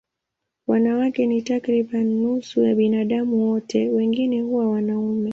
[0.67, 5.29] Wanawake ni takriban nusu ya binadamu wote, wengine huwa wanaume.